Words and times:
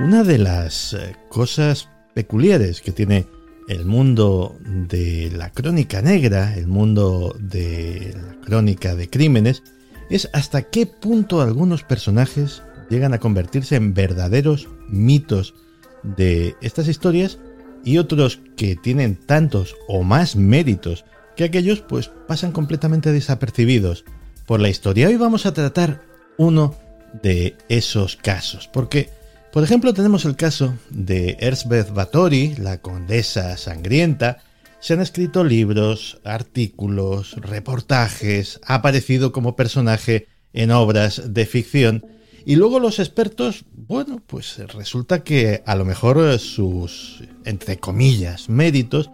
Una 0.00 0.24
de 0.24 0.38
las 0.38 0.92
eh, 0.92 1.14
cosas 1.28 1.88
peculiares 2.14 2.80
que 2.80 2.90
tiene 2.90 3.26
el 3.68 3.84
mundo 3.84 4.56
de 4.60 5.30
la 5.34 5.50
crónica 5.50 6.02
negra, 6.02 6.56
el 6.56 6.66
mundo 6.66 7.34
de 7.38 8.12
la 8.16 8.40
crónica 8.40 8.96
de 8.96 9.08
crímenes, 9.08 9.62
es 10.10 10.28
hasta 10.32 10.62
qué 10.62 10.86
punto 10.86 11.40
algunos 11.40 11.84
personajes 11.84 12.62
llegan 12.90 13.14
a 13.14 13.20
convertirse 13.20 13.76
en 13.76 13.94
verdaderos 13.94 14.68
mitos 14.88 15.54
de 16.02 16.56
estas 16.60 16.88
historias 16.88 17.38
y 17.84 17.98
otros 17.98 18.40
que 18.56 18.74
tienen 18.74 19.14
tantos 19.14 19.76
o 19.86 20.02
más 20.02 20.34
méritos 20.34 21.04
que 21.36 21.44
aquellos 21.44 21.80
pues 21.80 22.10
pasan 22.26 22.50
completamente 22.50 23.12
desapercibidos 23.12 24.04
por 24.44 24.58
la 24.58 24.68
historia. 24.68 25.06
Hoy 25.06 25.16
vamos 25.16 25.46
a 25.46 25.54
tratar 25.54 26.02
uno 26.36 26.74
de 27.22 27.56
esos 27.68 28.16
casos, 28.16 28.68
porque 28.72 29.08
por 29.54 29.62
ejemplo, 29.62 29.94
tenemos 29.94 30.24
el 30.24 30.34
caso 30.34 30.74
de 30.90 31.36
Erzbeth 31.38 31.94
Batory, 31.94 32.56
la 32.56 32.78
condesa 32.78 33.56
sangrienta. 33.56 34.38
Se 34.80 34.94
han 34.94 35.00
escrito 35.00 35.44
libros, 35.44 36.20
artículos, 36.24 37.36
reportajes, 37.36 38.58
ha 38.66 38.74
aparecido 38.74 39.30
como 39.30 39.54
personaje 39.54 40.26
en 40.54 40.72
obras 40.72 41.22
de 41.32 41.46
ficción. 41.46 42.04
Y 42.44 42.56
luego 42.56 42.80
los 42.80 42.98
expertos, 42.98 43.64
bueno, 43.76 44.20
pues 44.26 44.58
resulta 44.74 45.22
que 45.22 45.62
a 45.66 45.76
lo 45.76 45.84
mejor 45.84 46.40
sus, 46.40 47.22
entre 47.44 47.78
comillas, 47.78 48.48
méritos 48.48 49.12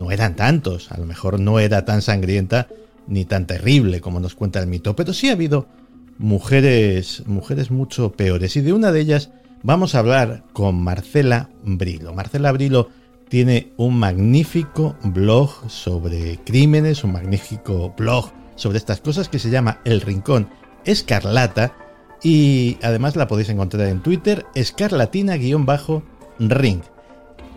no 0.00 0.10
eran 0.10 0.36
tantos. 0.36 0.90
A 0.90 0.96
lo 0.96 1.04
mejor 1.04 1.38
no 1.38 1.58
era 1.58 1.84
tan 1.84 2.00
sangrienta 2.00 2.66
ni 3.06 3.26
tan 3.26 3.46
terrible 3.46 4.00
como 4.00 4.20
nos 4.20 4.34
cuenta 4.36 4.58
el 4.58 4.68
mito. 4.68 4.96
Pero 4.96 5.12
sí 5.12 5.28
ha 5.28 5.32
habido 5.32 5.68
mujeres, 6.16 7.24
mujeres 7.26 7.70
mucho 7.70 8.12
peores. 8.12 8.56
Y 8.56 8.62
de 8.62 8.72
una 8.72 8.90
de 8.90 9.00
ellas 9.02 9.28
vamos 9.62 9.94
a 9.94 10.00
hablar 10.00 10.42
con 10.52 10.82
Marcela 10.82 11.48
Brilo. 11.62 12.12
Marcela 12.12 12.52
Brilo 12.52 12.88
tiene 13.28 13.72
un 13.76 13.98
magnífico 13.98 14.96
blog 15.02 15.70
sobre 15.70 16.38
crímenes, 16.44 17.04
un 17.04 17.12
magnífico 17.12 17.94
blog 17.96 18.30
sobre 18.56 18.78
estas 18.78 19.00
cosas 19.00 19.28
que 19.28 19.38
se 19.38 19.50
llama 19.50 19.78
El 19.84 20.00
Rincón 20.00 20.48
Escarlata 20.84 21.74
y 22.22 22.78
además 22.82 23.16
la 23.16 23.26
podéis 23.26 23.48
encontrar 23.48 23.88
en 23.88 24.02
Twitter 24.02 24.44
escarlatina-ring. 24.54 26.82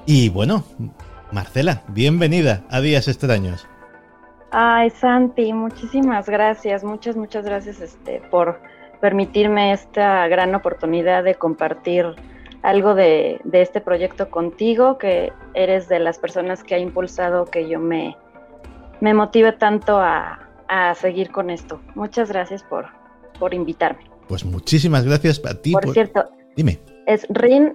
Y 0.06 0.30
bueno, 0.30 0.64
Marcela, 1.32 1.84
bienvenida 1.90 2.64
a 2.70 2.82
Días 2.82 3.08
Extraños. 3.08 3.68
Ay, 4.52 4.90
Santi, 4.92 5.52
muchísimas 5.52 6.30
gracias, 6.30 6.84
muchas, 6.84 7.18
muchas 7.18 7.44
gracias 7.44 7.82
este, 7.82 8.22
por 8.32 8.62
permitirme 8.96 9.74
esta 9.74 10.28
gran 10.28 10.56
oportunidad 10.56 11.24
de 11.24 11.36
compartir 11.36 12.06
algo 12.66 12.96
de, 12.96 13.40
este 13.52 13.80
proyecto 13.80 14.30
contigo, 14.30 14.98
que 14.98 15.32
eres 15.54 15.88
de 15.88 16.00
las 16.00 16.18
personas 16.18 16.64
que 16.64 16.76
ha 16.76 16.80
impulsado 16.80 17.46
que 17.46 17.70
yo 17.70 17.80
me, 17.80 18.18
me 19.02 19.14
motive 19.14 19.52
tanto 19.52 19.98
a, 20.00 20.42
seguir 21.00 21.32
con 21.32 21.52
esto. 21.52 21.80
Muchas 21.94 22.30
gracias 22.30 22.64
por, 22.64 22.88
por 23.40 23.54
invitarme. 23.54 24.04
Pues 24.28 24.44
muchísimas 24.44 25.06
gracias 25.06 25.40
a 25.46 25.62
ti. 25.62 25.74
Por, 25.74 25.94
cierto, 25.94 26.26
dime. 26.56 26.80
Es 27.06 27.28
Rin 27.30 27.72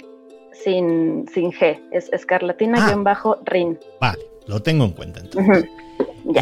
sin, 0.52 1.24
sin 1.32 1.52
G, 1.52 1.80
es 1.92 2.12
escarlatina-rin. 2.12 3.78
Ah. 3.78 3.96
vale, 4.00 4.24
lo 4.48 4.60
tengo 4.60 4.84
en 4.84 4.90
cuenta 4.92 5.20
entonces. 5.20 5.64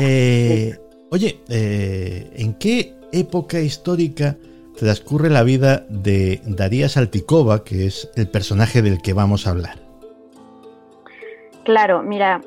Eh, 0.00 0.76
oye, 1.10 1.40
eh, 1.48 2.30
¿en 2.36 2.54
qué 2.54 2.94
época 3.12 3.60
histórica 3.60 4.36
transcurre 4.78 5.28
la 5.28 5.42
vida 5.42 5.84
de 5.88 6.40
Daría 6.44 6.88
Saltikova, 6.88 7.64
que 7.64 7.86
es 7.86 8.10
el 8.16 8.28
personaje 8.28 8.80
del 8.80 9.02
que 9.02 9.12
vamos 9.12 9.46
a 9.46 9.50
hablar. 9.50 9.78
Claro, 11.64 12.02
mira, 12.02 12.40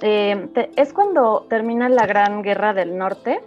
eh, 0.00 0.48
es 0.76 0.92
cuando 0.92 1.46
termina 1.50 1.88
la 1.88 2.06
Gran 2.06 2.42
Guerra 2.42 2.72
del 2.72 2.96
Norte, 2.96 3.40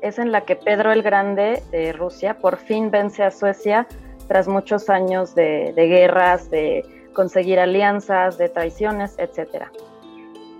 es 0.00 0.18
en 0.18 0.32
la 0.32 0.42
que 0.42 0.56
Pedro 0.56 0.92
el 0.92 1.02
Grande 1.02 1.62
de 1.70 1.92
Rusia 1.92 2.38
por 2.38 2.58
fin 2.58 2.90
vence 2.90 3.22
a 3.22 3.30
Suecia 3.30 3.86
tras 4.28 4.48
muchos 4.48 4.88
años 4.88 5.34
de, 5.34 5.72
de 5.74 5.86
guerras, 5.86 6.50
de 6.50 6.84
conseguir 7.12 7.58
alianzas, 7.58 8.38
de 8.38 8.48
traiciones, 8.48 9.16
etc. 9.18 9.64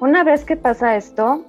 Una 0.01 0.25
vez 0.25 0.45
que 0.45 0.57
pasa 0.57 0.97
esto, 0.97 1.45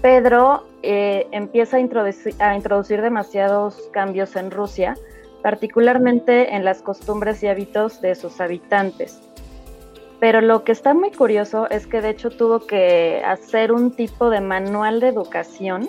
Pedro 0.00 0.67
eh, 0.82 1.26
empieza 1.32 1.76
a 1.78 1.80
introducir, 1.80 3.02
demasiados 3.02 3.88
cambios 3.92 4.36
en 4.36 4.50
Rusia, 4.50 4.96
particularmente 5.42 6.54
en 6.54 6.64
las 6.64 6.82
costumbres 6.82 7.42
y 7.42 7.48
hábitos 7.48 8.00
de 8.00 8.14
sus 8.14 8.40
habitantes. 8.40 9.20
Pero 10.20 10.40
lo 10.40 10.64
que 10.64 10.72
está 10.72 10.94
muy 10.94 11.10
curioso 11.10 11.68
es 11.70 11.86
que 11.86 12.00
de 12.00 12.10
hecho 12.10 12.30
tuvo 12.30 12.60
que 12.66 13.22
hacer 13.24 13.72
un 13.72 13.92
tipo 13.92 14.30
de 14.30 14.40
manual 14.40 15.00
de 15.00 15.08
educación 15.08 15.88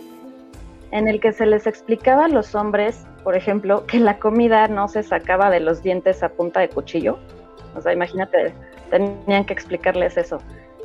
en 0.92 1.08
el 1.08 1.20
que 1.20 1.34
se 1.34 1.46
les 1.46 1.68
explicaba 1.68 2.26
a 2.26 2.30
los 2.30 2.56
hombres, 2.56 3.06
por 3.24 3.36
ejemplo, 3.36 3.86
que 3.86 4.00
la 4.00 4.18
comida 4.18 4.68
no 4.68 4.88
se 4.88 5.04
sacaba 5.04 5.50
de 5.50 5.60
los 5.60 5.84
dientes 5.84 6.24
a 6.24 6.30
punta 6.30 6.60
de 6.60 6.70
cuchillo. 6.70 7.20
O 7.76 7.82
sea, 7.82 7.94
imagínate, 7.94 8.54
tenían 8.90 9.46
que 9.46 9.54
explicarles 9.54 10.18
eso 10.18 10.40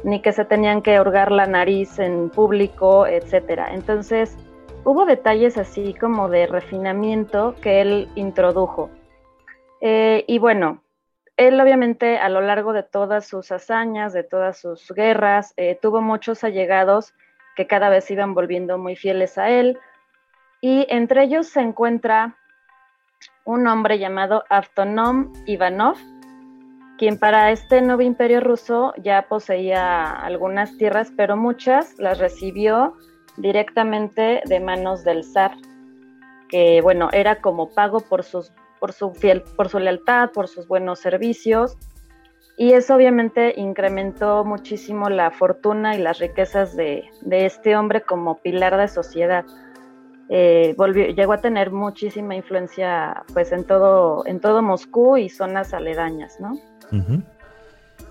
ni 0.04 0.20
que 0.20 0.32
se 0.32 0.44
tenían 0.44 0.82
que 0.82 1.00
hurgar 1.00 1.32
la 1.32 1.46
nariz 1.46 1.98
en 1.98 2.30
público, 2.30 3.06
etcétera. 3.06 3.74
Entonces, 3.74 4.36
hubo 4.84 5.06
detalles 5.06 5.56
así 5.56 5.94
como 5.94 6.28
de 6.28 6.46
refinamiento 6.46 7.54
que 7.62 7.80
él 7.80 8.08
introdujo. 8.14 8.90
Eh, 9.80 10.24
y 10.28 10.38
bueno, 10.38 10.82
él 11.36 11.60
obviamente 11.60 12.18
a 12.18 12.28
lo 12.28 12.42
largo 12.42 12.72
de 12.72 12.82
todas 12.82 13.26
sus 13.26 13.50
hazañas, 13.50 14.12
de 14.12 14.22
todas 14.22 14.58
sus 14.58 14.92
guerras, 14.92 15.54
eh, 15.56 15.78
tuvo 15.80 16.00
muchos 16.00 16.44
allegados 16.44 17.14
que 17.56 17.66
cada 17.66 17.88
vez 17.88 18.10
iban 18.10 18.34
volviendo 18.34 18.78
muy 18.78 18.96
fieles 18.96 19.38
a 19.38 19.48
él. 19.48 19.78
Y 20.60 20.86
entre 20.90 21.24
ellos 21.24 21.48
se 21.48 21.60
encuentra 21.60 22.36
un 23.44 23.66
hombre 23.66 23.98
llamado 23.98 24.44
Avtonom 24.48 25.32
Ivanov, 25.46 25.96
quien 26.98 27.18
para 27.18 27.50
este 27.50 27.80
nuevo 27.82 28.02
imperio 28.02 28.40
ruso 28.40 28.94
ya 29.02 29.26
poseía 29.28 30.10
algunas 30.10 30.76
tierras, 30.76 31.12
pero 31.16 31.36
muchas 31.36 31.98
las 31.98 32.18
recibió 32.18 32.94
directamente 33.36 34.42
de 34.44 34.60
manos 34.60 35.02
del 35.04 35.24
zar, 35.24 35.52
que 36.48 36.80
bueno, 36.82 37.08
era 37.12 37.40
como 37.40 37.70
pago 37.70 38.00
por, 38.00 38.22
sus, 38.22 38.52
por, 38.78 38.92
su, 38.92 39.12
fiel, 39.12 39.42
por 39.56 39.68
su 39.68 39.78
lealtad, 39.78 40.30
por 40.30 40.46
sus 40.46 40.68
buenos 40.68 41.00
servicios, 41.00 41.76
y 42.56 42.72
eso 42.72 42.94
obviamente 42.94 43.54
incrementó 43.56 44.44
muchísimo 44.44 45.10
la 45.10 45.32
fortuna 45.32 45.96
y 45.96 45.98
las 45.98 46.20
riquezas 46.20 46.76
de, 46.76 47.10
este 47.28 47.76
hombre 47.76 48.02
como 48.02 48.38
pilar 48.38 48.76
de 48.76 48.86
sociedad. 48.86 49.44
Eh, 50.28 50.74
llegó 51.16 51.32
a 51.32 51.40
tener 51.40 51.70
muchísima 51.70 52.34
influencia 52.34 53.24
pues 53.34 53.52
en 53.52 53.64
todo, 53.64 54.24
en 54.26 54.40
todo 54.40 54.62
Moscú 54.62 55.16
y 55.16 55.28
zonas 55.28 55.74
aledañas, 55.74 56.38
¿no? 56.40 56.52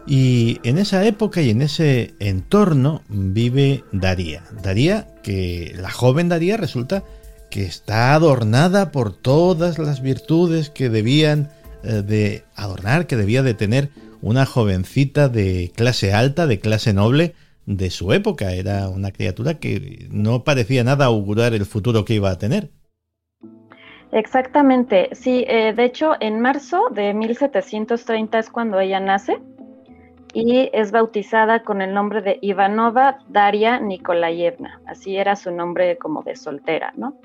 Y 0.05 0.59
en 0.63 0.77
esa 0.77 1.05
época 1.05 1.41
y 1.41 1.49
en 1.49 1.61
ese 1.61 2.13
entorno 2.19 3.01
vive 3.07 3.83
Daría. 3.91 4.43
Daría, 4.61 5.07
que 5.23 5.73
la 5.77 5.91
joven 5.91 6.29
Daría 6.29 6.57
resulta 6.57 7.03
que 7.49 7.63
está 7.63 8.13
adornada 8.13 8.91
por 8.91 9.13
todas 9.15 9.77
las 9.77 10.01
virtudes 10.01 10.69
que 10.69 10.89
debían 10.89 11.49
eh, 11.83 12.01
de 12.01 12.43
adornar, 12.55 13.07
que 13.07 13.15
debía 13.15 13.43
de 13.43 13.53
tener 13.53 13.89
una 14.21 14.45
jovencita 14.45 15.29
de 15.29 15.71
clase 15.75 16.13
alta, 16.13 16.47
de 16.47 16.59
clase 16.59 16.93
noble 16.93 17.35
de 17.65 17.89
su 17.89 18.11
época. 18.11 18.53
Era 18.53 18.89
una 18.89 19.11
criatura 19.11 19.55
que 19.55 20.07
no 20.09 20.43
parecía 20.43 20.83
nada 20.83 21.05
augurar 21.05 21.53
el 21.53 21.65
futuro 21.65 22.05
que 22.05 22.15
iba 22.15 22.31
a 22.31 22.37
tener. 22.37 22.71
Exactamente, 24.13 25.10
sí, 25.13 25.44
eh, 25.48 25.74
de 25.74 25.86
hecho 25.86 26.13
en 26.19 26.39
marzo 26.39 26.89
de 26.92 27.15
1730 27.15 28.38
es 28.38 28.50
cuando 28.51 28.80
ella 28.80 29.00
nace 29.00 29.42
y 30.36 30.69
es 30.71 30.92
bautizada 30.92 31.63
con 31.63 31.81
el 31.81 31.95
nombre 31.95 32.21
de 32.21 32.38
Ivanova 32.42 33.18
Daria 33.27 33.80
Nikolayevna, 33.80 34.81
así 34.86 35.18
era 35.18 35.36
su 35.36 35.51
nombre 35.51 35.98
como 35.98 36.21
de 36.21 36.36
soltera, 36.36 36.94
¿no? 36.95 37.15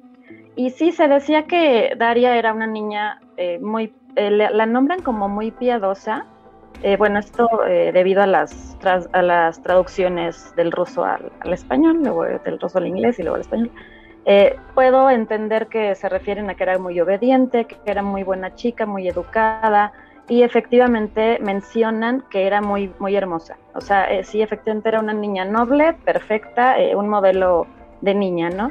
Y 0.57 0.71
sí, 0.71 0.93
se 0.93 1.09
decía 1.09 1.43
que 1.45 1.93
Daria 1.95 2.39
era 2.39 2.55
una 2.55 2.67
niña 2.67 3.21
eh, 3.37 3.59
muy, 3.59 3.93
eh, 4.17 4.31
la 4.31 4.65
nombran 4.65 5.03
como 5.03 5.29
muy 5.29 5.51
piadosa 5.51 6.27
bueno, 6.97 7.19
esto 7.19 7.49
debido 7.67 8.23
a 8.23 8.27
las, 8.29 8.79
a 9.13 9.21
las 9.21 9.61
traducciones 9.63 10.55
del 10.55 10.71
ruso 10.71 11.05
al, 11.05 11.33
español, 11.53 11.99
luego 12.05 12.23
del 12.23 12.61
ruso 12.61 12.79
al 12.79 12.87
inglés 12.87 13.19
y 13.19 13.23
luego 13.23 13.35
al 13.35 13.41
español. 13.41 13.73
Eh, 14.31 14.57
puedo 14.75 15.09
entender 15.11 15.67
que 15.69 15.95
se 15.95 16.09
refieren 16.09 16.51
a 16.51 16.55
que 16.55 16.63
era 16.63 16.79
muy 16.79 17.01
obediente, 17.01 17.65
que 17.65 17.77
era 17.87 18.03
muy 18.03 18.23
buena 18.23 18.55
chica, 18.55 18.87
muy 18.87 19.09
educada, 19.09 19.93
y 20.29 20.43
efectivamente 20.43 21.39
mencionan 21.41 22.23
que 22.31 22.47
era 22.47 22.61
muy, 22.61 22.93
muy 22.99 23.17
hermosa. 23.17 23.57
O 23.75 23.81
sea, 23.81 24.07
sí, 24.23 24.43
efectivamente 24.43 24.91
era 24.91 25.01
una 25.01 25.15
niña 25.15 25.47
noble, 25.47 25.95
perfecta, 26.05 26.77
un 26.95 27.09
modelo 27.09 27.67
de 28.03 28.15
niña, 28.15 28.51
¿no? 28.51 28.71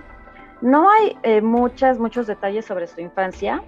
No 0.62 0.88
hay 0.92 1.42
muchas, 1.42 1.98
muchos 1.98 2.28
detalles 2.28 2.66
sobre 2.66 2.86
su 2.86 3.02
infancia, 3.02 3.64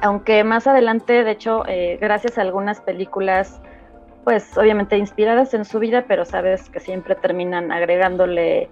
aunque 0.00 0.44
más 0.44 0.66
adelante, 0.66 1.24
de 1.24 1.30
hecho, 1.30 1.64
eh, 1.66 1.98
gracias 2.00 2.38
a 2.38 2.42
algunas 2.42 2.80
películas, 2.80 3.60
pues 4.24 4.56
obviamente 4.56 4.96
inspiradas 4.96 5.54
en 5.54 5.64
su 5.64 5.78
vida, 5.78 6.04
pero 6.06 6.24
sabes 6.24 6.68
que 6.70 6.80
siempre 6.80 7.14
terminan 7.14 7.72
agregándole 7.72 8.70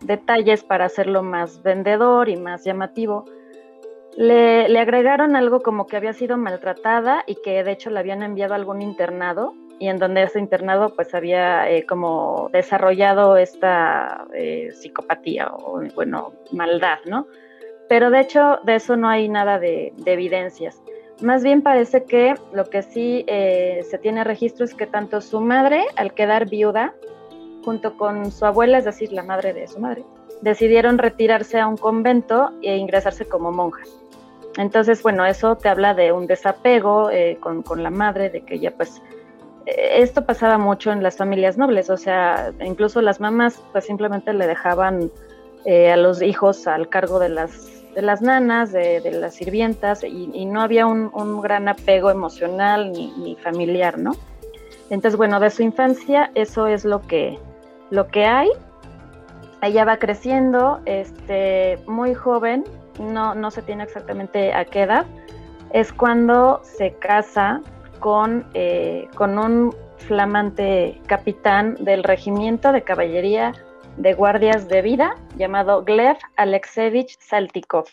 detalles 0.00 0.64
para 0.64 0.86
hacerlo 0.86 1.22
más 1.22 1.62
vendedor 1.62 2.28
y 2.28 2.36
más 2.36 2.64
llamativo. 2.64 3.24
Le, 4.16 4.78
agregaron 4.78 5.36
algo 5.36 5.60
como 5.60 5.86
que 5.86 5.96
había 5.96 6.12
sido 6.12 6.36
maltratada 6.36 7.22
y 7.26 7.36
que 7.42 7.62
de 7.62 7.72
hecho 7.72 7.90
le 7.90 7.98
habían 7.98 8.22
enviado 8.22 8.54
a 8.54 8.56
algún 8.56 8.80
internado 8.80 9.54
y 9.78 9.88
en 9.88 9.98
donde 9.98 10.22
ese 10.22 10.38
internado 10.38 10.94
pues 10.94 11.14
había 11.14 11.70
eh, 11.70 11.84
como 11.84 12.48
desarrollado 12.50 13.36
esta 13.36 14.26
eh, 14.32 14.70
psicopatía 14.72 15.48
o 15.52 15.82
bueno, 15.94 16.32
maldad, 16.50 16.98
¿no? 17.04 17.26
pero 17.88 18.10
de 18.10 18.20
hecho 18.20 18.58
de 18.64 18.76
eso 18.76 18.96
no 18.96 19.08
hay 19.08 19.28
nada 19.28 19.58
de, 19.58 19.92
evidencias. 20.04 20.80
Más 21.22 21.42
bien 21.42 21.62
parece 21.62 22.04
que 22.04 22.34
lo 22.52 22.64
que 22.68 22.82
sí 22.82 23.24
eh, 23.26 23.84
se 23.88 23.98
tiene 23.98 24.22
registro 24.22 24.64
es 24.64 24.74
que 24.74 24.86
tanto 24.86 25.20
su 25.20 25.40
madre, 25.40 25.84
al 25.96 26.12
quedar 26.12 26.48
viuda, 26.48 26.94
junto 27.66 27.98
con 27.98 28.32
su 28.32 28.46
abuela, 28.46 28.78
es 28.78 28.86
decir, 28.86 29.12
la 29.12 29.22
madre 29.22 29.52
de 29.52 29.68
su 29.68 29.78
madre, 29.78 30.04
decidieron 30.40 30.96
retirarse 30.96 31.60
a 31.60 31.66
un 31.66 31.76
convento 31.76 32.52
e 32.62 32.76
ingresarse 32.76 33.26
como 33.26 33.52
monjas. 33.52 33.90
Entonces, 34.56 35.02
bueno, 35.02 35.26
eso 35.26 35.56
te 35.56 35.68
habla 35.68 35.92
de 35.92 36.12
un 36.12 36.26
desapego 36.26 37.10
eh, 37.10 37.36
con, 37.40 37.62
con, 37.62 37.82
la 37.82 37.90
madre, 37.90 38.30
de 38.30 38.40
que 38.40 38.54
ella 38.54 38.74
pues 38.74 39.02
eh, 39.66 39.98
esto 39.98 40.24
pasaba 40.24 40.56
mucho 40.56 40.92
en 40.92 41.02
las 41.02 41.18
familias 41.18 41.58
nobles, 41.58 41.90
o 41.90 41.98
sea, 41.98 42.54
incluso 42.64 43.02
las 43.02 43.20
mamás 43.20 43.60
pues 43.72 43.84
simplemente 43.84 44.32
le 44.32 44.46
dejaban 44.46 45.10
a 45.92 45.96
los 45.96 46.22
hijos 46.22 46.68
al 46.68 46.88
cargo 46.88 47.18
de 47.18 47.28
las 47.28 47.76
de 47.96 48.02
las 48.02 48.20
nanas, 48.20 48.72
de, 48.72 49.00
las 49.10 49.34
sirvientas, 49.34 50.04
y, 50.04 50.44
no 50.44 50.60
había 50.60 50.86
un, 50.86 51.40
gran 51.40 51.66
apego 51.66 52.10
emocional 52.10 52.92
ni, 52.92 53.36
familiar, 53.42 53.98
¿no? 53.98 54.12
Entonces, 54.90 55.16
bueno, 55.16 55.40
de 55.40 55.48
su 55.48 55.62
infancia 55.62 56.30
eso 56.34 56.66
es 56.66 56.84
lo 56.84 57.00
que, 57.00 57.38
lo 57.90 58.08
que 58.08 58.24
hay. 58.24 58.48
Ella 59.62 59.84
va 59.84 59.98
creciendo, 59.98 60.80
este, 60.84 61.78
muy 61.86 62.14
joven, 62.14 62.64
no, 63.00 63.34
no 63.34 63.50
se 63.50 63.62
tiene 63.62 63.84
exactamente 63.84 64.52
a 64.52 64.64
qué 64.64 64.82
edad, 64.82 65.06
es 65.72 65.92
cuando 65.92 66.60
se 66.62 66.92
casa 66.94 67.60
con, 68.00 68.46
eh, 68.54 69.08
con 69.14 69.38
un 69.38 69.74
flamante 69.96 71.00
capitán 71.06 71.74
del 71.80 72.04
regimiento 72.04 72.72
de 72.72 72.82
caballería 72.82 73.52
de 73.96 74.12
guardias 74.12 74.68
de 74.68 74.82
vida 74.82 75.16
llamado 75.36 75.82
Gleb 75.84 76.16
Alexevich 76.36 77.18
Saltikov. 77.18 77.86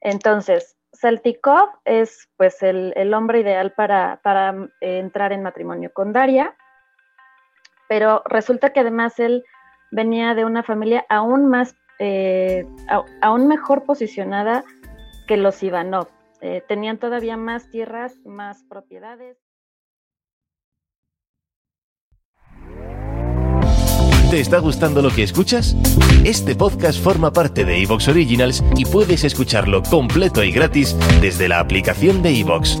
Entonces, 0.00 0.76
Saltikov 0.92 1.70
es 1.84 2.28
pues 2.36 2.62
el, 2.62 3.14
hombre 3.14 3.40
ideal 3.40 3.72
para, 3.72 4.20
eh, 4.80 4.98
entrar 4.98 5.32
en 5.32 5.42
matrimonio 5.42 5.90
con 5.92 6.12
Daria, 6.12 6.54
pero 7.90 8.22
resulta 8.24 8.72
que 8.72 8.78
además 8.78 9.18
él 9.18 9.42
venía 9.90 10.36
de 10.36 10.44
una 10.44 10.62
familia 10.62 11.04
aún 11.08 11.50
más, 11.50 11.74
eh, 11.98 12.64
aún 13.20 13.48
mejor 13.48 13.82
posicionada 13.82 14.62
que 15.26 15.36
los 15.36 15.60
Ivanov. 15.64 16.06
Eh, 16.40 16.62
tenían 16.68 16.98
todavía 16.98 17.36
más 17.36 17.68
tierras, 17.68 18.14
más 18.24 18.62
propiedades. 18.62 19.38
¿Te 24.30 24.38
está 24.38 24.60
gustando 24.60 25.02
lo 25.02 25.10
que 25.10 25.24
escuchas? 25.24 25.74
Este 26.24 26.54
podcast 26.54 27.02
forma 27.02 27.32
parte 27.32 27.64
de 27.64 27.82
Evox 27.82 28.06
Originals 28.06 28.62
y 28.76 28.84
puedes 28.84 29.24
escucharlo 29.24 29.82
completo 29.82 30.44
y 30.44 30.52
gratis 30.52 30.96
desde 31.20 31.48
la 31.48 31.58
aplicación 31.58 32.22
de 32.22 32.38
Evox. 32.38 32.80